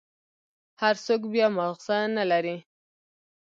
[0.81, 2.57] هر سوک بيا مازغه نلري.